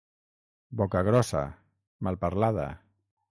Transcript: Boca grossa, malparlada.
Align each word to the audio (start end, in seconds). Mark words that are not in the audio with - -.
Boca 0.81 1.03
grossa, 1.09 1.43
malparlada. 2.09 2.67